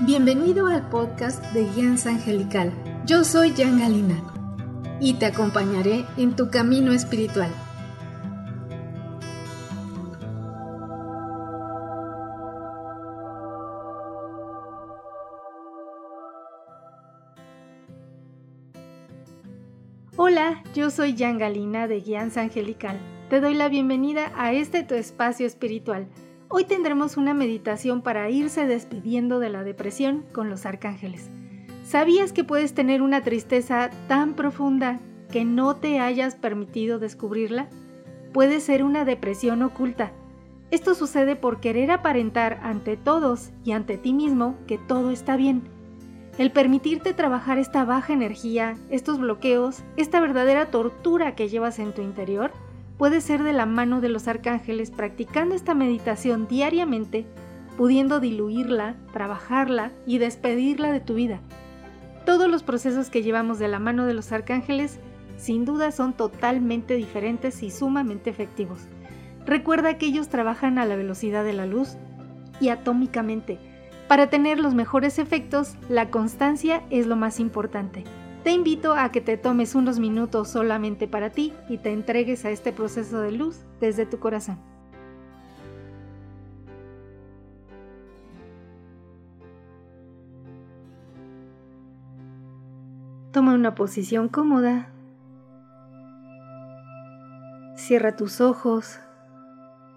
Bienvenido 0.00 0.68
al 0.68 0.88
podcast 0.88 1.44
de 1.52 1.64
Guianza 1.64 2.08
Angelical. 2.08 2.72
Yo 3.04 3.24
soy 3.24 3.50
Jan 3.50 3.78
Galina 3.78 4.22
y 5.00 5.14
te 5.14 5.26
acompañaré 5.26 6.06
en 6.16 6.34
tu 6.34 6.48
camino 6.50 6.92
espiritual. 6.92 7.50
Hola, 20.16 20.62
yo 20.74 20.90
soy 20.90 21.16
Jan 21.18 21.38
Galina 21.38 21.86
de 21.86 22.00
Guianza 22.00 22.40
Angelical. 22.40 22.98
Te 23.28 23.40
doy 23.40 23.54
la 23.54 23.68
bienvenida 23.68 24.32
a 24.36 24.52
este 24.52 24.82
tu 24.82 24.94
espacio 24.94 25.46
espiritual 25.46 26.08
Hoy 26.50 26.64
tendremos 26.64 27.18
una 27.18 27.34
meditación 27.34 28.00
para 28.00 28.30
irse 28.30 28.66
despidiendo 28.66 29.38
de 29.38 29.50
la 29.50 29.64
depresión 29.64 30.24
con 30.32 30.48
los 30.48 30.64
arcángeles. 30.64 31.28
¿Sabías 31.84 32.32
que 32.32 32.42
puedes 32.42 32.72
tener 32.72 33.02
una 33.02 33.22
tristeza 33.22 33.90
tan 34.08 34.32
profunda 34.32 34.98
que 35.30 35.44
no 35.44 35.76
te 35.76 36.00
hayas 36.00 36.36
permitido 36.36 36.98
descubrirla? 36.98 37.68
Puede 38.32 38.60
ser 38.60 38.82
una 38.82 39.04
depresión 39.04 39.62
oculta. 39.62 40.10
Esto 40.70 40.94
sucede 40.94 41.36
por 41.36 41.60
querer 41.60 41.90
aparentar 41.90 42.60
ante 42.62 42.96
todos 42.96 43.50
y 43.62 43.72
ante 43.72 43.98
ti 43.98 44.14
mismo 44.14 44.56
que 44.66 44.78
todo 44.78 45.10
está 45.10 45.36
bien. 45.36 45.64
El 46.38 46.50
permitirte 46.50 47.12
trabajar 47.12 47.58
esta 47.58 47.84
baja 47.84 48.14
energía, 48.14 48.74
estos 48.88 49.18
bloqueos, 49.18 49.82
esta 49.98 50.18
verdadera 50.18 50.70
tortura 50.70 51.34
que 51.34 51.50
llevas 51.50 51.78
en 51.78 51.92
tu 51.92 52.00
interior, 52.00 52.52
puede 52.98 53.20
ser 53.20 53.44
de 53.44 53.52
la 53.52 53.64
mano 53.64 54.00
de 54.00 54.08
los 54.08 54.28
arcángeles 54.28 54.90
practicando 54.90 55.54
esta 55.54 55.74
meditación 55.74 56.48
diariamente, 56.48 57.24
pudiendo 57.76 58.18
diluirla, 58.20 58.96
trabajarla 59.12 59.92
y 60.04 60.18
despedirla 60.18 60.92
de 60.92 61.00
tu 61.00 61.14
vida. 61.14 61.40
Todos 62.26 62.50
los 62.50 62.62
procesos 62.62 63.08
que 63.08 63.22
llevamos 63.22 63.58
de 63.58 63.68
la 63.68 63.78
mano 63.78 64.04
de 64.04 64.14
los 64.14 64.32
arcángeles 64.32 64.98
sin 65.38 65.64
duda 65.64 65.92
son 65.92 66.12
totalmente 66.12 66.94
diferentes 66.94 67.62
y 67.62 67.70
sumamente 67.70 68.28
efectivos. 68.28 68.80
Recuerda 69.46 69.96
que 69.96 70.06
ellos 70.06 70.28
trabajan 70.28 70.78
a 70.78 70.84
la 70.84 70.96
velocidad 70.96 71.44
de 71.44 71.52
la 71.52 71.64
luz 71.64 71.96
y 72.60 72.68
atómicamente. 72.68 73.58
Para 74.08 74.28
tener 74.28 74.58
los 74.58 74.74
mejores 74.74 75.18
efectos, 75.18 75.76
la 75.88 76.10
constancia 76.10 76.82
es 76.90 77.06
lo 77.06 77.14
más 77.14 77.38
importante. 77.38 78.04
Te 78.48 78.54
invito 78.54 78.94
a 78.94 79.12
que 79.12 79.20
te 79.20 79.36
tomes 79.36 79.74
unos 79.74 79.98
minutos 79.98 80.48
solamente 80.48 81.06
para 81.06 81.28
ti 81.28 81.52
y 81.68 81.76
te 81.76 81.92
entregues 81.92 82.46
a 82.46 82.50
este 82.50 82.72
proceso 82.72 83.20
de 83.20 83.30
luz 83.30 83.60
desde 83.78 84.06
tu 84.06 84.18
corazón. 84.20 84.58
Toma 93.32 93.52
una 93.52 93.74
posición 93.74 94.30
cómoda. 94.30 94.94
Cierra 97.76 98.16
tus 98.16 98.40
ojos 98.40 98.98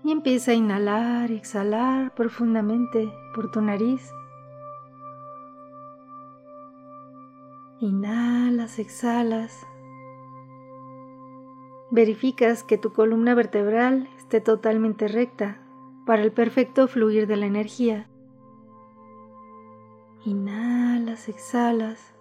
y 0.04 0.12
empieza 0.12 0.52
a 0.52 0.56
inhalar 0.56 1.32
y 1.32 1.38
exhalar 1.38 2.14
profundamente 2.16 3.14
por 3.34 3.50
tu 3.50 3.62
nariz. 3.62 4.12
Inhalas, 7.82 8.78
exhalas. 8.78 9.66
Verificas 11.90 12.64
que 12.64 12.78
tu 12.78 12.94
columna 12.94 13.34
vertebral 13.34 14.08
esté 14.20 14.40
totalmente 14.40 15.08
recta 15.08 15.58
para 16.06 16.22
el 16.22 16.32
perfecto 16.32 16.88
fluir 16.88 17.26
de 17.26 17.38
la 17.38 17.48
energía. 17.48 18.08
Inhalas, 20.26 21.28
exhalas. 21.28 22.14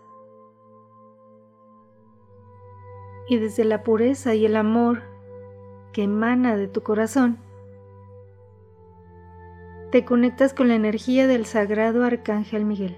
Y 3.29 3.37
desde 3.37 3.65
la 3.65 3.83
pureza 3.83 4.35
y 4.35 4.47
el 4.47 4.57
amor 4.57 5.03
que 5.93 6.05
emana 6.05 6.57
de 6.57 6.69
tu 6.69 6.83
corazón, 6.83 7.37
te 9.93 10.07
conectas 10.07 10.55
con 10.55 10.69
la 10.69 10.75
energía 10.75 11.27
del 11.27 11.45
sagrado 11.45 12.03
Arcángel 12.03 12.65
Miguel 12.65 12.97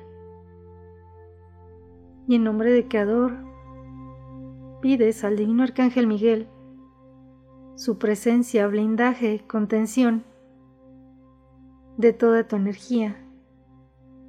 y 2.27 2.37
en 2.37 2.45
nombre 2.45 2.73
de 2.73 2.89
Creador 2.89 3.33
pides 4.81 5.25
al 5.25 5.37
Divino 5.37 5.63
Arcángel 5.63 6.07
Miguel 6.07 6.49
su 7.77 7.99
presencia, 7.99 8.67
blindaje, 8.67 9.45
contención 9.47 10.25
de 11.97 12.13
toda 12.13 12.47
tu 12.47 12.57
energía, 12.57 13.17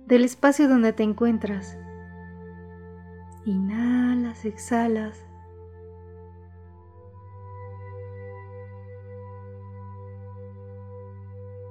del 0.08 0.24
espacio 0.24 0.68
donde 0.68 0.94
te 0.94 1.04
encuentras. 1.04 1.78
Inhalas, 3.46 4.46
exhalas. 4.46 5.26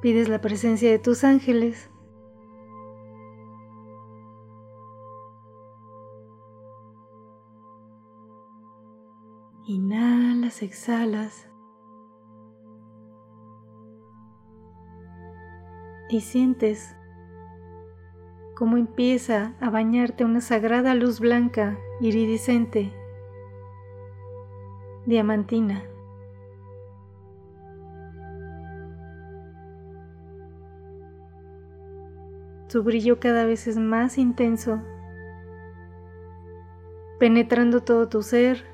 Pides 0.02 0.28
la 0.28 0.40
presencia 0.40 0.90
de 0.90 0.98
tus 0.98 1.24
ángeles 1.24 1.91
Exhalas. 10.60 11.48
Y 16.10 16.20
sientes 16.20 16.94
cómo 18.54 18.76
empieza 18.76 19.54
a 19.60 19.70
bañarte 19.70 20.24
una 20.24 20.42
sagrada 20.42 20.94
luz 20.94 21.20
blanca, 21.20 21.78
iridiscente, 22.00 22.92
diamantina. 25.06 25.84
Su 32.68 32.82
brillo 32.82 33.20
cada 33.20 33.46
vez 33.46 33.66
es 33.66 33.78
más 33.78 34.18
intenso, 34.18 34.82
penetrando 37.18 37.82
todo 37.82 38.08
tu 38.08 38.22
ser 38.22 38.71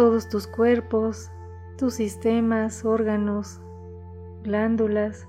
todos 0.00 0.30
tus 0.30 0.46
cuerpos, 0.46 1.30
tus 1.76 1.92
sistemas, 1.92 2.86
órganos, 2.86 3.60
glándulas, 4.42 5.28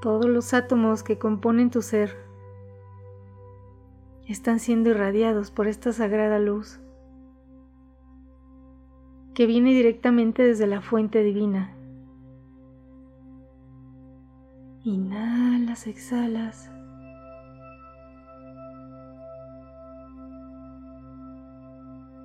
todos 0.00 0.26
los 0.26 0.54
átomos 0.54 1.02
que 1.02 1.18
componen 1.18 1.70
tu 1.70 1.82
ser 1.82 2.16
están 4.28 4.60
siendo 4.60 4.90
irradiados 4.90 5.50
por 5.50 5.66
esta 5.66 5.92
sagrada 5.92 6.38
luz 6.38 6.78
que 9.34 9.46
viene 9.46 9.72
directamente 9.72 10.44
desde 10.44 10.68
la 10.68 10.82
fuente 10.82 11.24
divina. 11.24 11.74
Inhalas, 14.84 15.88
exhalas. 15.88 16.70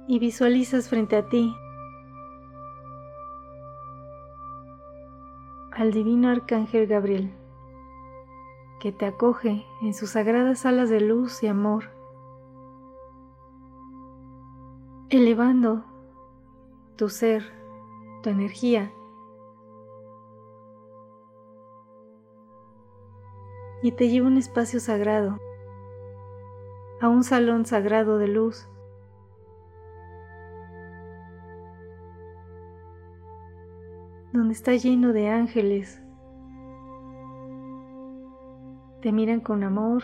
Y 0.09 0.18
visualizas 0.18 0.90
frente 0.90 1.16
a 1.16 1.30
ti 1.30 1.56
al 5.72 5.92
divino 5.94 6.30
arcángel 6.30 6.88
Gabriel, 6.88 7.31
que 8.80 8.92
te 8.92 9.06
acoge 9.06 9.68
en 9.84 9.94
sus 9.94 10.09
sagradas 10.09 10.66
alas 10.66 10.90
de 10.90 11.00
luz 11.00 11.44
y 11.44 11.47
amor, 11.47 11.92
elevando 15.12 15.86
tu 16.96 17.08
ser, 17.08 17.44
tu 18.23 18.32
energía, 18.32 18.91
y 23.84 23.91
te 23.91 24.09
lleva 24.09 24.26
a 24.26 24.32
un 24.32 24.38
espacio 24.38 24.79
sagrado, 24.79 25.38
a 27.00 27.09
un 27.09 27.23
salón 27.23 27.67
sagrado 27.67 28.17
de 28.17 28.28
luz, 28.28 28.67
está 34.51 34.73
lleno 34.75 35.13
de 35.13 35.29
ángeles. 35.29 36.01
Te 39.01 39.11
miran 39.11 39.40
con 39.41 39.63
amor, 39.63 40.03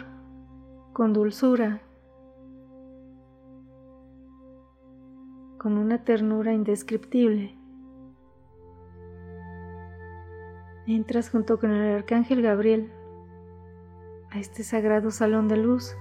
con 0.94 1.14
dulzura, 1.14 1.82
con 5.58 5.78
una 5.78 6.04
ternura 6.04 6.54
indescriptible. 6.54 7.58
Entras 10.88 11.30
junto 11.30 11.60
con 11.60 11.72
el 11.72 11.96
arcángel 11.96 12.42
Gabriel 12.42 12.92
a 14.32 14.40
este 14.40 14.64
sagrado 14.64 15.12
salón 15.12 15.48
de 15.48 15.58
luz 15.58 15.96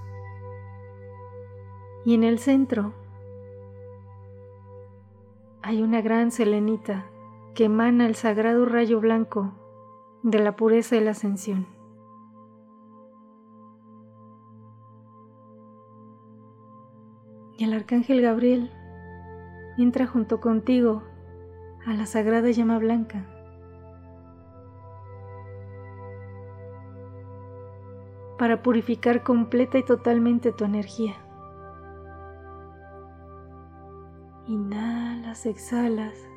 y 2.04 2.14
en 2.14 2.24
el 2.24 2.38
centro 2.38 2.92
hay 5.62 5.82
una 5.82 6.02
gran 6.02 6.30
selenita 6.30 7.06
que 7.54 7.64
emana 7.64 8.06
el 8.06 8.14
sagrado 8.14 8.64
rayo 8.66 9.00
blanco 9.00 9.52
de 10.22 10.38
la 10.40 10.56
pureza 10.56 10.96
y 10.96 11.00
la 11.00 11.12
ascensión. 11.12 11.66
Y 17.56 17.64
el 17.64 17.72
arcángel 17.72 18.20
Gabriel 18.20 18.70
entra 19.78 20.06
junto 20.06 20.40
contigo 20.40 21.02
a 21.86 21.94
la 21.94 22.06
sagrada 22.06 22.50
llama 22.50 22.78
blanca. 22.78 23.26
para 28.38 28.62
purificar 28.62 29.22
completa 29.22 29.78
y 29.78 29.84
totalmente 29.84 30.52
tu 30.52 30.64
energía. 30.64 31.14
Inhalas, 34.46 35.46
exhalas. 35.46 36.33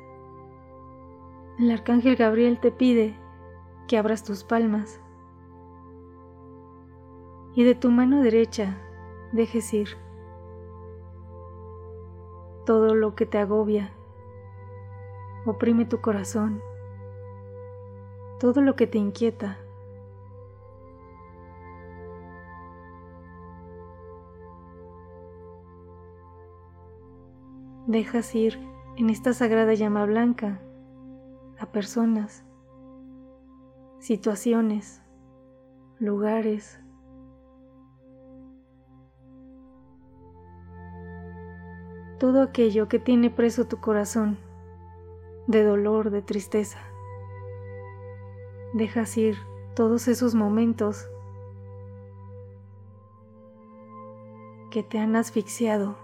El 1.58 1.72
arcángel 1.72 2.14
Gabriel 2.14 2.60
te 2.60 2.70
pide 2.70 3.16
que 3.88 3.98
abras 3.98 4.22
tus 4.22 4.44
palmas 4.44 5.00
y 7.56 7.64
de 7.64 7.74
tu 7.74 7.90
mano 7.90 8.22
derecha 8.22 8.78
dejes 9.32 9.74
ir 9.74 9.88
todo 12.64 12.94
lo 12.94 13.16
que 13.16 13.26
te 13.26 13.38
agobia, 13.38 13.90
oprime 15.46 15.84
tu 15.84 16.00
corazón, 16.00 16.62
todo 18.38 18.62
lo 18.62 18.76
que 18.76 18.86
te 18.86 18.98
inquieta. 18.98 19.58
Dejas 27.88 28.32
ir 28.36 28.60
en 28.96 29.10
esta 29.10 29.32
sagrada 29.32 29.74
llama 29.74 30.04
blanca 30.04 30.62
a 31.58 31.66
personas, 31.66 32.44
situaciones, 33.98 35.02
lugares, 35.98 36.80
todo 42.18 42.42
aquello 42.42 42.88
que 42.88 42.98
tiene 42.98 43.30
preso 43.30 43.66
tu 43.66 43.80
corazón 43.80 44.38
de 45.46 45.64
dolor, 45.64 46.10
de 46.10 46.22
tristeza. 46.22 46.78
Dejas 48.74 49.16
ir 49.16 49.36
todos 49.74 50.08
esos 50.08 50.34
momentos 50.34 51.08
que 54.70 54.82
te 54.82 54.98
han 54.98 55.16
asfixiado. 55.16 55.96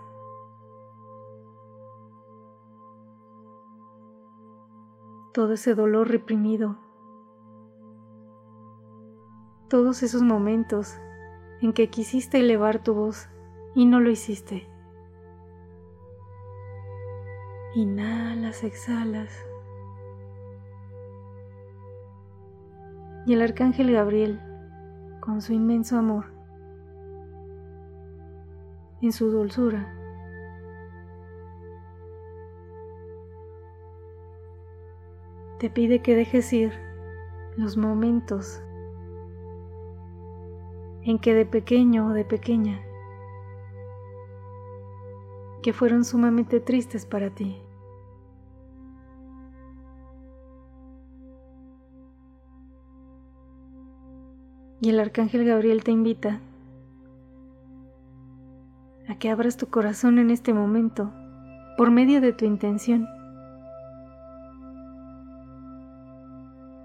Todo 5.35 5.55
ese 5.55 5.75
dolor 5.75 6.09
reprimido. 6.11 6.77
Todos 9.69 10.05
esos 10.05 10.23
momentos 10.23 10.97
en 11.61 11.73
que 11.73 11.91
quisiste 11.91 12.39
elevar 12.39 12.85
tu 12.85 12.95
voz 12.95 13.29
y 13.75 13.85
no 13.85 13.99
lo 13.99 14.11
hiciste. 14.11 14.69
Inhalas, 17.75 18.63
exhalas. 18.63 19.33
Y 23.27 23.33
el 23.33 23.43
arcángel 23.43 23.93
Gabriel, 23.93 24.41
con 25.19 25.43
su 25.43 25.53
inmenso 25.53 25.99
amor, 25.99 26.27
en 29.03 29.11
su 29.11 29.33
dulzura, 29.33 29.93
te 35.65 35.71
pide 35.71 36.03
que 36.03 36.15
dejes 36.15 36.53
ir 36.53 36.75
los 37.57 37.79
momentos 37.79 38.63
en 41.01 41.19
que 41.19 41.33
de 41.33 41.47
pequeño 41.47 42.09
o 42.09 42.11
de 42.11 42.27
pequeña 42.27 42.83
que 45.63 45.73
fueron 45.73 46.05
sumamente 46.05 46.61
tristes 46.61 47.07
para 47.07 47.31
ti. 47.31 47.57
Y 54.83 54.91
el 54.91 55.01
arcángel 55.01 55.47
Gabriel 55.47 55.83
te 55.83 55.93
invita 55.93 56.43
a 59.09 59.19
que 59.19 59.31
abras 59.31 59.57
tu 59.57 59.69
corazón 59.69 60.19
en 60.19 60.31
este 60.31 60.53
momento 60.53 61.11
por 61.79 61.91
medio 61.91 62.21
de 62.21 62.35
tu 62.35 62.45
intención 62.45 63.07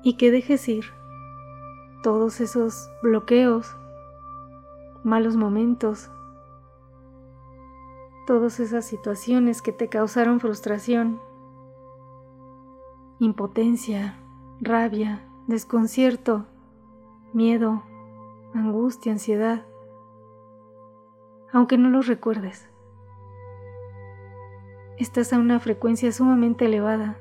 y 0.04 0.14
que 0.18 0.32
dejes 0.32 0.68
ir 0.70 0.86
todos 2.02 2.40
esos 2.40 2.90
bloqueos, 3.02 3.76
malos 5.04 5.36
momentos, 5.36 6.10
todas 8.26 8.60
esas 8.60 8.86
situaciones 8.86 9.62
que 9.62 9.72
te 9.72 9.90
causaron 9.90 10.40
frustración, 10.40 11.20
impotencia, 13.20 14.16
rabia, 14.62 15.28
desconcierto, 15.48 16.46
miedo, 17.34 17.84
angustia, 18.54 19.12
ansiedad, 19.12 19.66
aunque 21.52 21.78
no 21.78 21.90
los 21.90 22.08
recuerdes. 22.08 22.70
Estás 24.98 25.34
a 25.34 25.40
una 25.40 25.60
frecuencia 25.60 26.12
sumamente 26.12 26.66
elevada 26.66 27.18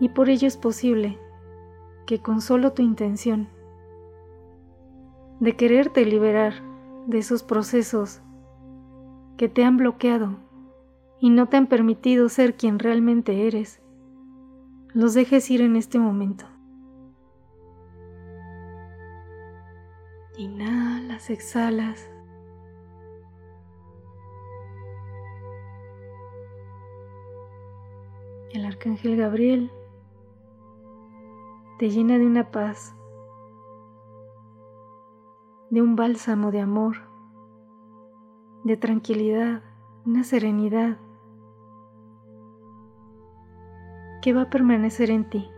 y 0.00 0.08
por 0.08 0.30
ello 0.30 0.48
es 0.48 0.56
posible 0.56 1.18
que 2.06 2.20
con 2.20 2.40
solo 2.40 2.72
tu 2.72 2.82
intención 2.82 3.48
de 5.38 5.56
quererte 5.56 6.04
liberar 6.04 6.54
de 7.06 7.18
esos 7.18 7.42
procesos 7.42 8.20
que 9.36 9.48
te 9.48 9.64
han 9.64 9.76
bloqueado 9.76 10.38
y 11.18 11.30
no 11.30 11.46
te 11.46 11.56
han 11.56 11.66
permitido 11.66 12.28
ser 12.28 12.56
quien 12.56 12.78
realmente 12.78 13.46
eres, 13.46 13.80
los 14.92 15.14
dejes 15.14 15.50
ir 15.50 15.60
en 15.60 15.76
este 15.76 15.98
momento. 15.98 16.46
Inhalas, 20.36 21.28
exhalas. 21.30 22.10
El 28.52 28.64
arcángel 28.64 29.16
Gabriel 29.16 29.70
te 31.80 31.88
llena 31.88 32.18
de 32.18 32.26
una 32.26 32.50
paz 32.50 32.94
de 35.70 35.80
un 35.80 35.96
bálsamo 35.96 36.50
de 36.50 36.60
amor, 36.60 36.96
de 38.64 38.76
tranquilidad, 38.76 39.62
una 40.04 40.22
serenidad 40.22 40.98
que 44.20 44.34
va 44.34 44.42
a 44.42 44.50
permanecer 44.50 45.10
en 45.10 45.30
ti. 45.30 45.50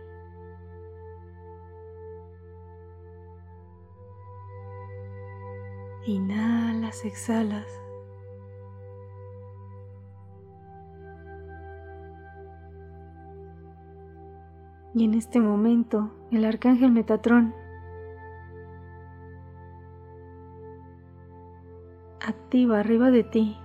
Inhalas, 6.05 7.03
exhalas. 7.03 7.82
Y 14.95 15.05
en 15.05 15.15
este 15.15 15.39
momento 15.39 16.11
el 16.31 16.45
arcángel 16.45 16.91
Metatrón 16.91 17.55
activa 22.21 22.79
arriba 22.79 23.09
de 23.09 23.23
ti 23.23 23.57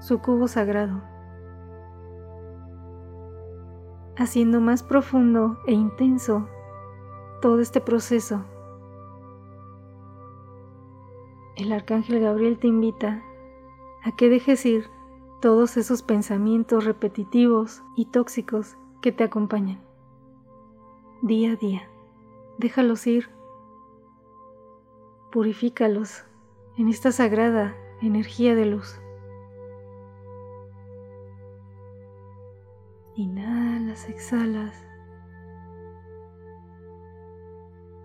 su 0.00 0.20
cubo 0.20 0.46
sagrado, 0.46 1.02
haciendo 4.16 4.60
más 4.60 4.82
profundo 4.82 5.58
e 5.66 5.72
intenso 5.72 6.46
todo 7.40 7.60
este 7.60 7.80
proceso. 7.80 8.44
El 11.56 11.72
arcángel 11.72 12.20
Gabriel 12.20 12.58
te 12.58 12.68
invita 12.68 13.22
a 14.04 14.14
que 14.14 14.28
dejes 14.28 14.64
ir 14.66 14.84
todos 15.40 15.76
esos 15.76 16.02
pensamientos 16.02 16.84
repetitivos 16.84 17.82
y 17.96 18.06
tóxicos 18.06 18.76
que 19.00 19.12
te 19.12 19.24
acompañan. 19.24 19.87
Día 21.22 21.54
a 21.54 21.56
día, 21.56 21.82
déjalos 22.58 23.04
ir, 23.08 23.28
purifícalos 25.32 26.24
en 26.76 26.86
esta 26.86 27.10
sagrada 27.10 27.74
energía 28.00 28.54
de 28.54 28.66
luz. 28.66 29.00
Inhalas, 33.16 34.08
exhalas. 34.08 34.86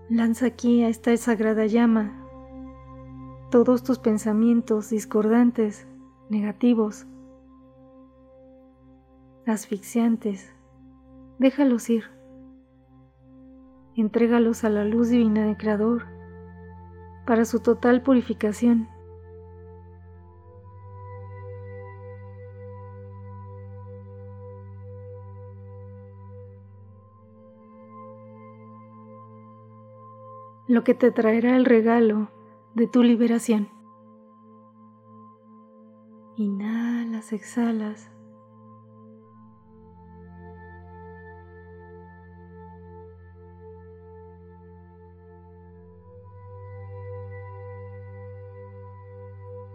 Lanza 0.10 0.48
aquí 0.48 0.84
a 0.84 0.90
esta 0.90 1.16
sagrada 1.16 1.68
llama 1.68 2.20
todos 3.52 3.84
tus 3.84 4.00
pensamientos 4.00 4.90
discordantes, 4.90 5.88
negativos, 6.30 7.06
asfixiantes, 9.46 10.52
déjalos 11.38 11.92
ir. 11.92 12.13
Entrégalos 13.96 14.64
a 14.64 14.70
la 14.70 14.86
luz 14.86 15.10
divina 15.10 15.46
del 15.46 15.58
Creador 15.58 16.06
para 17.26 17.46
su 17.46 17.60
total 17.60 18.02
purificación. 18.02 18.90
lo 30.68 30.84
que 30.84 30.94
te 30.94 31.12
traerá 31.12 31.56
el 31.56 31.66
regalo 31.66 32.30
de 32.74 32.88
tu 32.88 33.04
liberación. 33.04 33.70
Inhalas, 36.36 37.32
exhalas. 37.32 38.10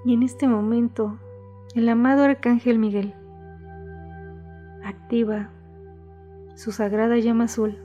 Y 0.09 0.15
en 0.15 0.23
este 0.23 0.49
momento, 0.49 1.19
el 1.75 1.87
amado 1.87 2.23
Arcángel 2.23 2.79
Miguel 2.79 3.13
activa 4.83 5.51
su 6.55 6.73
sagrada 6.73 7.19
llama 7.19 7.45
azul. 7.45 7.77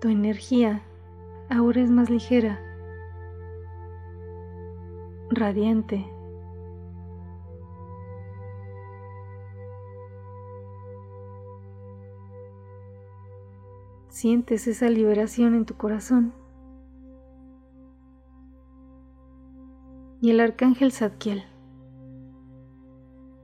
Tu 0.00 0.08
energía 0.08 0.80
ahora 1.50 1.82
es 1.82 1.90
más 1.90 2.08
ligera, 2.08 2.58
radiante. 5.28 6.10
Sientes 14.20 14.66
esa 14.66 14.90
liberación 14.90 15.54
en 15.54 15.64
tu 15.64 15.78
corazón. 15.78 16.34
Y 20.20 20.28
el 20.30 20.40
arcángel 20.40 20.92
Zadkiel, 20.92 21.42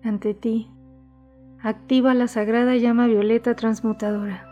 ante 0.04 0.34
ti, 0.34 0.70
activa 1.62 2.12
la 2.12 2.28
sagrada 2.28 2.76
llama 2.76 3.06
violeta 3.06 3.56
transmutadora. 3.56 4.46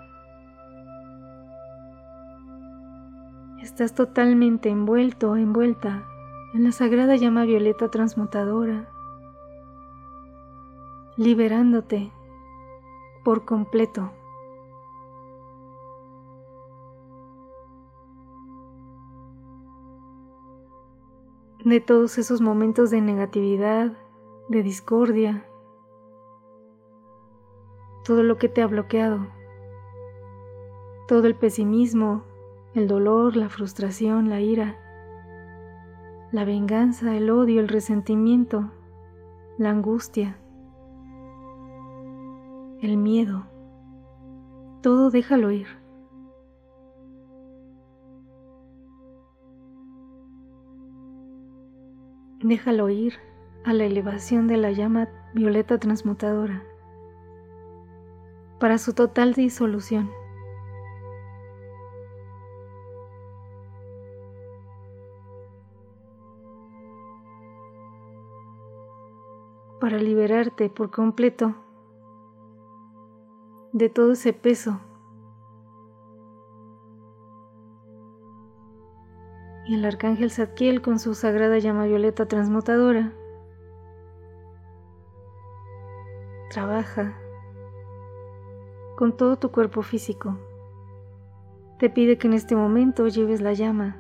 Estás 3.61 3.95
totalmente 3.95 4.71
envuelto 4.71 5.37
envuelta 5.37 6.07
en 6.54 6.64
la 6.64 6.73
sagrada 6.73 7.16
llama 7.16 7.45
violeta 7.45 7.90
transmutadora, 7.90 8.88
liberándote 11.19 12.11
por 13.26 13.45
completo. 13.45 14.11
De 21.64 21.80
todos 21.80 22.18
esos 22.18 22.42
momentos 22.42 22.90
de 22.90 23.00
negatividad, 23.00 23.92
de 24.49 24.62
discordia, 24.62 25.47
todo 28.04 28.23
lo 28.23 28.37
que 28.37 28.50
te 28.50 28.61
ha 28.61 28.66
bloqueado, 28.66 29.26
todo 31.09 31.26
el 31.26 31.35
pesimismo, 31.35 32.23
el 32.75 32.87
dolor, 32.87 33.37
la 33.37 33.49
frustración, 33.49 34.28
la 34.28 34.40
ira, 34.40 34.76
la 36.33 36.44
venganza, 36.44 37.16
el 37.16 37.30
odio, 37.30 37.61
el 37.61 37.68
resentimiento, 37.68 38.71
la 39.56 39.71
angustia, 39.71 40.37
el 42.83 42.99
miedo. 42.99 43.47
Todo 44.83 45.11
déjalo 45.11 45.50
ir. 45.50 45.84
Déjalo 52.45 52.91
ir 52.91 53.15
a 53.65 53.73
la 53.73 53.87
elevación 53.87 54.49
de 54.49 54.59
la 54.59 54.71
llama 54.71 55.09
violeta 55.33 55.79
transmutadora 55.79 56.63
para 58.61 58.77
su 58.77 58.93
total 58.93 59.33
disolución. 59.33 60.11
para 69.81 69.99
liberarte 69.99 70.71
por 70.71 70.91
completo 70.91 71.55
de 73.73 73.91
todo 73.91 74.13
ese 74.13 74.33
peso. 74.33 74.81
Y 79.66 79.75
el 79.75 79.85
arcángel 79.85 80.30
Zadkiel 80.30 80.83
con 80.83 80.99
su 80.99 81.14
sagrada 81.14 81.59
llama 81.59 81.87
violeta 81.87 82.26
transmutadora 82.26 83.12
trabaja 86.50 87.18
con 88.97 89.16
todo 89.16 89.37
tu 89.37 89.50
cuerpo 89.50 89.83
físico. 89.83 90.38
Te 91.78 91.90
pide 91.90 92.16
que 92.18 92.28
en 92.28 92.35
este 92.35 92.54
momento 92.54 93.09
lleves 93.09 93.40
la 93.40 93.52
llama 93.54 93.97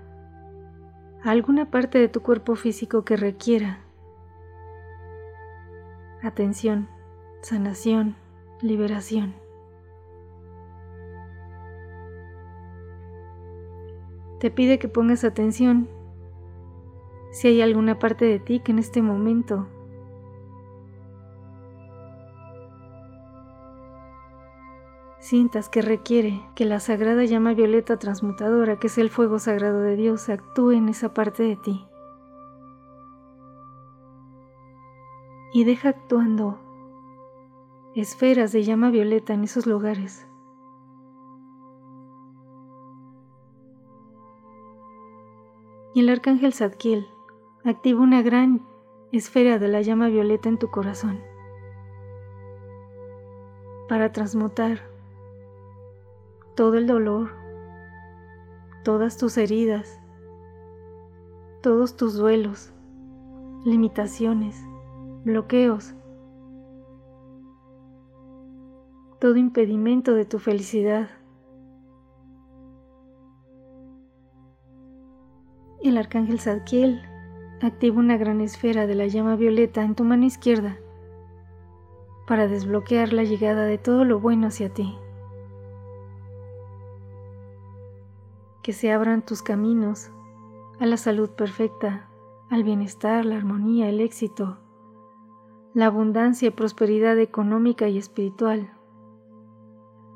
a 1.24 1.30
alguna 1.30 1.70
parte 1.70 1.98
de 1.98 2.08
tu 2.08 2.20
cuerpo 2.20 2.54
físico 2.54 3.04
que 3.04 3.16
requiera 3.16 3.78
atención, 6.22 6.88
sanación, 7.42 8.16
liberación. 8.60 9.43
Te 14.44 14.50
pide 14.50 14.78
que 14.78 14.88
pongas 14.88 15.24
atención 15.24 15.88
si 17.30 17.48
hay 17.48 17.62
alguna 17.62 17.98
parte 17.98 18.26
de 18.26 18.38
ti 18.38 18.60
que 18.60 18.72
en 18.72 18.78
este 18.78 19.00
momento 19.00 19.66
sientas 25.18 25.70
que 25.70 25.80
requiere 25.80 26.42
que 26.54 26.66
la 26.66 26.78
sagrada 26.78 27.24
llama 27.24 27.54
violeta 27.54 27.98
transmutadora, 27.98 28.78
que 28.78 28.88
es 28.88 28.98
el 28.98 29.08
fuego 29.08 29.38
sagrado 29.38 29.80
de 29.80 29.96
Dios, 29.96 30.28
actúe 30.28 30.72
en 30.72 30.90
esa 30.90 31.14
parte 31.14 31.42
de 31.42 31.56
ti. 31.56 31.86
y 35.54 35.64
deja 35.64 35.88
actuando 35.88 36.58
esferas 37.94 38.52
de 38.52 38.62
llama 38.62 38.90
violeta 38.90 39.32
en 39.32 39.44
esos 39.44 39.66
lugares. 39.66 40.26
Y 45.94 46.00
el 46.00 46.08
arcángel 46.08 46.52
Zadkiel 46.52 47.06
activa 47.64 48.00
una 48.00 48.20
gran 48.20 48.66
esfera 49.12 49.58
de 49.60 49.68
la 49.68 49.80
llama 49.80 50.08
violeta 50.08 50.48
en 50.48 50.58
tu 50.58 50.68
corazón 50.68 51.20
para 53.88 54.10
transmutar 54.10 54.80
todo 56.56 56.74
el 56.74 56.88
dolor, 56.88 57.30
todas 58.82 59.16
tus 59.18 59.36
heridas, 59.36 60.00
todos 61.62 61.96
tus 61.96 62.14
duelos, 62.14 62.72
limitaciones, 63.64 64.60
bloqueos, 65.24 65.94
todo 69.20 69.36
impedimento 69.36 70.14
de 70.14 70.24
tu 70.24 70.40
felicidad. 70.40 71.08
Arcángel 76.14 76.38
Zadkiel 76.38 77.02
activa 77.60 77.98
una 77.98 78.16
gran 78.16 78.40
esfera 78.40 78.86
de 78.86 78.94
la 78.94 79.08
llama 79.08 79.34
violeta 79.34 79.82
en 79.82 79.96
tu 79.96 80.04
mano 80.04 80.24
izquierda 80.24 80.76
para 82.28 82.46
desbloquear 82.46 83.12
la 83.12 83.24
llegada 83.24 83.64
de 83.64 83.78
todo 83.78 84.04
lo 84.04 84.20
bueno 84.20 84.46
hacia 84.46 84.68
ti. 84.68 84.96
Que 88.62 88.72
se 88.72 88.92
abran 88.92 89.22
tus 89.22 89.42
caminos 89.42 90.12
a 90.78 90.86
la 90.86 90.98
salud 90.98 91.30
perfecta, 91.30 92.08
al 92.48 92.62
bienestar, 92.62 93.24
la 93.24 93.34
armonía, 93.34 93.88
el 93.88 94.00
éxito, 94.00 94.58
la 95.74 95.86
abundancia 95.86 96.46
y 96.46 96.52
prosperidad 96.52 97.18
económica 97.18 97.88
y 97.88 97.98
espiritual, 97.98 98.70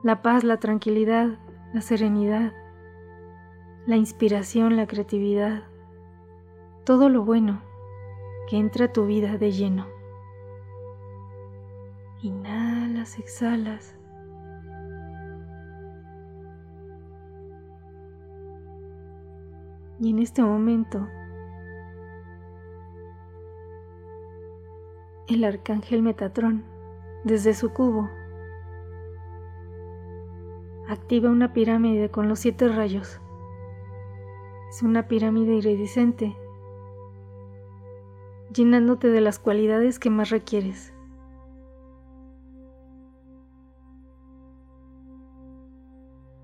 la 0.04 0.22
paz, 0.22 0.44
la 0.44 0.58
tranquilidad, 0.58 1.40
la 1.74 1.80
serenidad, 1.80 2.52
la 3.84 3.96
inspiración, 3.96 4.76
la 4.76 4.86
creatividad, 4.86 5.67
todo 6.88 7.10
lo 7.10 7.22
bueno 7.22 7.60
que 8.48 8.56
entra 8.56 8.86
a 8.86 8.92
tu 8.94 9.04
vida 9.04 9.36
de 9.36 9.52
lleno. 9.52 9.88
Inhalas, 12.22 13.18
exhalas. 13.18 13.94
Y 20.00 20.12
en 20.12 20.18
este 20.20 20.40
momento 20.40 21.06
el 25.26 25.44
arcángel 25.44 26.00
Metatrón 26.00 26.64
desde 27.22 27.52
su 27.52 27.74
cubo. 27.74 28.08
Activa 30.88 31.28
una 31.28 31.52
pirámide 31.52 32.10
con 32.10 32.30
los 32.30 32.38
siete 32.38 32.66
rayos. 32.66 33.20
Es 34.70 34.82
una 34.82 35.06
pirámide 35.06 35.52
iridiscente, 35.52 36.34
llenándote 38.58 39.08
de 39.08 39.20
las 39.20 39.38
cualidades 39.38 39.98
que 39.98 40.10
más 40.10 40.30
requieres. 40.30 40.92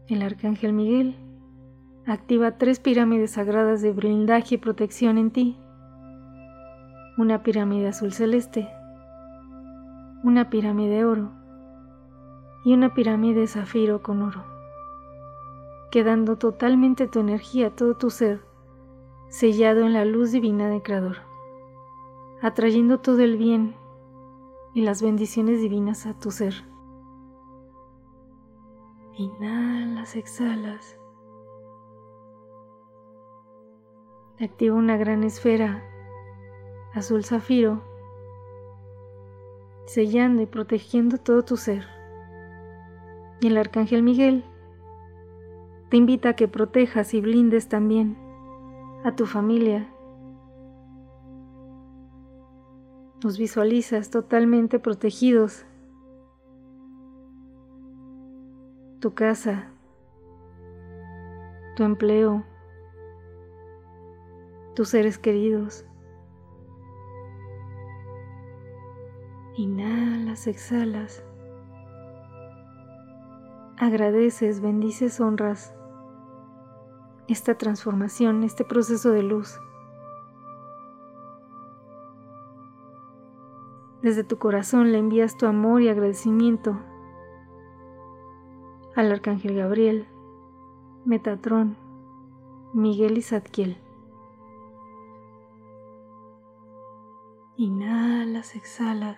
El 0.08 0.22
arcángel 0.22 0.72
Miguel 0.72 1.16
activa 2.06 2.56
tres 2.56 2.78
pirámides 2.78 3.32
sagradas 3.32 3.82
de 3.82 3.92
blindaje 3.92 4.54
y 4.54 4.58
protección 4.58 5.18
en 5.18 5.30
ti. 5.30 5.58
Una 7.18 7.42
pirámide 7.42 7.88
azul 7.88 8.12
celeste, 8.12 8.68
una 10.22 10.50
pirámide 10.50 10.96
de 10.96 11.04
oro 11.04 11.32
y 12.64 12.74
una 12.74 12.94
pirámide 12.94 13.40
de 13.40 13.46
zafiro 13.46 14.02
con 14.02 14.22
oro, 14.22 14.44
quedando 15.90 16.36
totalmente 16.36 17.08
tu 17.08 17.20
energía, 17.20 17.70
todo 17.70 17.96
tu 17.96 18.10
ser, 18.10 18.40
sellado 19.28 19.80
en 19.80 19.94
la 19.94 20.04
luz 20.04 20.32
divina 20.32 20.68
del 20.68 20.82
Creador, 20.82 21.33
atrayendo 22.44 23.00
todo 23.00 23.20
el 23.20 23.38
bien 23.38 23.74
y 24.74 24.82
las 24.82 25.00
bendiciones 25.00 25.62
divinas 25.62 26.04
a 26.04 26.12
tu 26.12 26.30
ser. 26.30 26.52
Inhalas, 29.14 30.14
exhalas. 30.14 30.98
Activa 34.38 34.76
una 34.76 34.98
gran 34.98 35.24
esfera 35.24 35.82
azul 36.92 37.24
zafiro, 37.24 37.80
sellando 39.86 40.42
y 40.42 40.46
protegiendo 40.46 41.16
todo 41.16 41.46
tu 41.46 41.56
ser. 41.56 41.86
Y 43.40 43.46
el 43.46 43.56
arcángel 43.56 44.02
Miguel 44.02 44.44
te 45.88 45.96
invita 45.96 46.30
a 46.30 46.36
que 46.36 46.46
protejas 46.46 47.14
y 47.14 47.22
blindes 47.22 47.70
también 47.70 48.18
a 49.02 49.16
tu 49.16 49.24
familia. 49.24 49.93
Los 53.24 53.38
visualizas 53.38 54.10
totalmente 54.10 54.78
protegidos 54.78 55.64
tu 59.00 59.14
casa, 59.14 59.70
tu 61.74 61.84
empleo, 61.84 62.44
tus 64.74 64.90
seres 64.90 65.16
queridos. 65.16 65.86
Inhalas, 69.56 70.46
exhalas. 70.46 71.24
Agradeces, 73.78 74.60
bendices, 74.60 75.18
honras 75.18 75.74
esta 77.26 77.56
transformación, 77.56 78.42
este 78.42 78.64
proceso 78.64 79.12
de 79.12 79.22
luz. 79.22 79.58
Desde 84.04 84.22
tu 84.22 84.36
corazón 84.36 84.92
le 84.92 84.98
envías 84.98 85.38
tu 85.38 85.46
amor 85.46 85.80
y 85.80 85.88
agradecimiento 85.88 86.78
al 88.94 89.10
Arcángel 89.10 89.56
Gabriel, 89.56 90.06
Metatrón, 91.06 91.78
Miguel 92.74 93.16
y 93.16 93.22
Zadkiel. 93.22 93.78
Inhalas, 97.56 98.56
exhalas. 98.56 99.16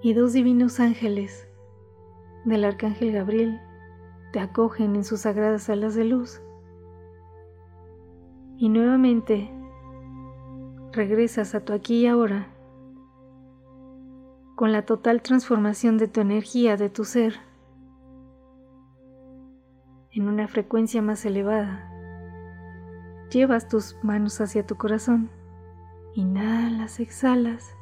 Y 0.00 0.14
dos 0.14 0.32
divinos 0.32 0.80
ángeles 0.80 1.46
del 2.46 2.64
Arcángel 2.64 3.12
Gabriel 3.12 3.60
te 4.32 4.40
acogen 4.40 4.96
en 4.96 5.04
sus 5.04 5.20
sagradas 5.20 5.68
alas 5.68 5.94
de 5.94 6.06
luz. 6.06 6.40
Y 8.60 8.68
nuevamente 8.68 9.50
regresas 10.92 11.54
a 11.54 11.64
tu 11.64 11.72
aquí 11.72 12.02
y 12.02 12.06
ahora 12.06 12.46
con 14.54 14.70
la 14.70 14.84
total 14.84 15.22
transformación 15.22 15.96
de 15.96 16.08
tu 16.08 16.20
energía, 16.20 16.76
de 16.76 16.90
tu 16.90 17.06
ser, 17.06 17.36
en 20.12 20.28
una 20.28 20.46
frecuencia 20.46 21.00
más 21.00 21.24
elevada. 21.24 21.90
Llevas 23.30 23.66
tus 23.66 23.96
manos 24.02 24.42
hacia 24.42 24.66
tu 24.66 24.76
corazón, 24.76 25.30
inhalas, 26.14 27.00
exhalas 27.00 27.74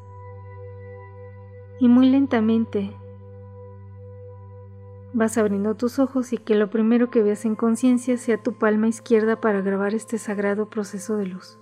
y 1.80 1.88
muy 1.88 2.08
lentamente 2.08 2.94
vas 5.18 5.37
abriendo 5.37 5.74
tus 5.74 5.98
ojos 5.98 6.33
y 6.33 6.38
que 6.38 6.54
lo 6.54 6.70
primero 6.70 7.11
que 7.11 7.22
veas 7.22 7.44
en 7.44 7.57
conciencia 7.57 8.16
sea 8.16 8.42
tu 8.42 8.54
palma 8.54 8.88
izquierda 8.88 9.40
para 9.40 9.61
grabar 9.61 9.94
este 9.94 10.16
sagrado 10.16 10.70
proceso 10.70 11.16
de 11.16 11.26
luz. 11.26 11.59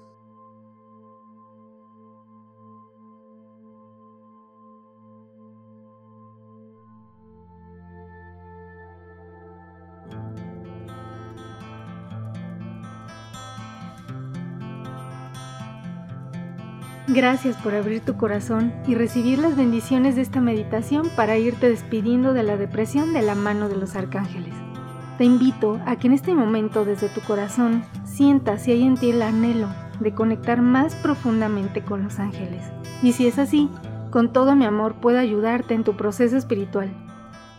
Gracias 17.08 17.56
por 17.58 17.72
abrir 17.72 18.00
tu 18.00 18.16
corazón 18.16 18.72
y 18.84 18.96
recibir 18.96 19.38
las 19.38 19.56
bendiciones 19.56 20.16
de 20.16 20.22
esta 20.22 20.40
meditación 20.40 21.08
para 21.14 21.38
irte 21.38 21.68
despidiendo 21.68 22.32
de 22.32 22.42
la 22.42 22.56
depresión 22.56 23.12
de 23.12 23.22
la 23.22 23.36
mano 23.36 23.68
de 23.68 23.76
los 23.76 23.94
arcángeles. 23.94 24.52
Te 25.16 25.24
invito 25.24 25.80
a 25.86 25.94
que 25.96 26.08
en 26.08 26.14
este 26.14 26.34
momento 26.34 26.84
desde 26.84 27.08
tu 27.08 27.20
corazón 27.20 27.84
sientas 28.04 28.62
si 28.62 28.72
hay 28.72 28.82
en 28.82 28.96
ti 28.96 29.10
el 29.10 29.22
anhelo 29.22 29.68
de 30.00 30.14
conectar 30.14 30.60
más 30.62 30.96
profundamente 30.96 31.80
con 31.80 32.02
los 32.02 32.18
ángeles. 32.18 32.64
Y 33.04 33.12
si 33.12 33.28
es 33.28 33.38
así, 33.38 33.70
con 34.10 34.32
todo 34.32 34.56
mi 34.56 34.64
amor 34.64 34.96
puedo 34.96 35.20
ayudarte 35.20 35.74
en 35.74 35.84
tu 35.84 35.96
proceso 35.96 36.36
espiritual. 36.36 36.92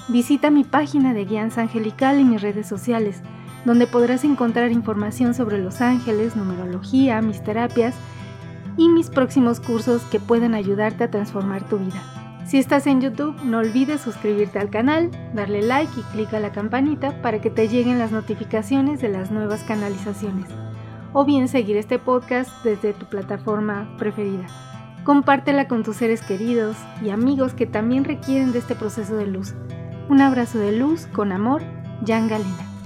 Visita 0.09 0.51
mi 0.51 0.65
página 0.65 1.13
de 1.13 1.23
Guianza 1.23 1.61
Angelical 1.61 2.19
y 2.19 2.25
mis 2.25 2.41
redes 2.41 2.67
sociales, 2.67 3.21
donde 3.63 3.87
podrás 3.87 4.25
encontrar 4.25 4.71
información 4.71 5.33
sobre 5.33 5.57
los 5.57 5.79
ángeles, 5.79 6.35
numerología, 6.35 7.21
mis 7.21 7.41
terapias 7.41 7.95
y 8.77 8.89
mis 8.89 9.09
próximos 9.09 9.59
cursos 9.59 10.03
que 10.03 10.19
pueden 10.19 10.53
ayudarte 10.53 11.03
a 11.03 11.11
transformar 11.11 11.67
tu 11.67 11.79
vida. 11.79 12.01
Si 12.45 12.57
estás 12.57 12.87
en 12.87 13.01
YouTube, 13.01 13.35
no 13.43 13.57
olvides 13.57 13.99
suscribirte 13.99 14.57
al 14.59 14.69
canal, 14.69 15.11
darle 15.33 15.61
like 15.61 15.91
y 15.99 16.03
clic 16.13 16.33
a 16.33 16.39
la 16.39 16.53
campanita 16.53 17.21
para 17.21 17.41
que 17.41 17.49
te 17.49 17.67
lleguen 17.67 17.99
las 17.99 18.13
notificaciones 18.13 19.01
de 19.01 19.09
las 19.09 19.31
nuevas 19.31 19.63
canalizaciones. 19.63 20.47
O 21.11 21.25
bien 21.25 21.49
seguir 21.49 21.75
este 21.75 21.99
podcast 21.99 22.49
desde 22.63 22.93
tu 22.93 23.05
plataforma 23.07 23.89
preferida. 23.97 24.45
Compártela 25.03 25.67
con 25.67 25.83
tus 25.83 25.97
seres 25.97 26.21
queridos 26.21 26.77
y 27.03 27.09
amigos 27.09 27.53
que 27.53 27.65
también 27.65 28.05
requieren 28.05 28.53
de 28.53 28.59
este 28.59 28.75
proceso 28.75 29.15
de 29.15 29.27
luz. 29.27 29.53
Un 30.07 30.21
abrazo 30.21 30.57
de 30.57 30.71
luz 30.71 31.07
con 31.07 31.33
amor, 31.33 31.63
Jan 32.05 32.29
Galena. 32.29 32.76